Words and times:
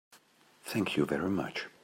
Thank 0.63 0.97
you 0.97 1.05
very 1.05 1.29
much. 1.29 1.67